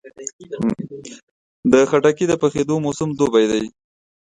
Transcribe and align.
خټکی 1.89 2.25
د 2.27 2.33
پخېدو 2.41 2.75
موسم 2.85 3.09
دوبی 3.19 3.45
دی. 3.51 3.63